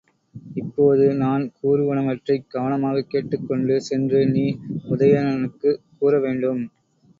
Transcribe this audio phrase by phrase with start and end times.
[0.55, 4.45] இப்போது நான் கூறுவனவற்றைக் கவனமாகக் கேட்டுக் கொண்டு சென்று நீ
[4.89, 6.61] உதயணனுக்குக் கூற வேண்டும்.